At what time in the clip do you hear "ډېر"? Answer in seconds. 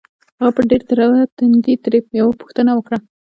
0.69-0.81